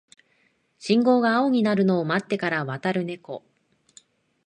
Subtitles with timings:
[0.79, 3.43] 信号が青になるのを待ってから渡るネコ